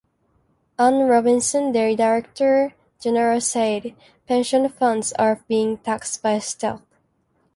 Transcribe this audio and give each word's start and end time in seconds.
Anne 0.79 1.07
Robinson, 1.07 1.73
their 1.73 1.95
director 1.95 2.73
general 2.99 3.39
said 3.39 3.95
pension 4.27 4.67
funds 4.67 5.13
are 5.13 5.45
being 5.47 5.77
"taxed 5.77 6.23
by 6.23 6.39
stealth". 6.39 6.81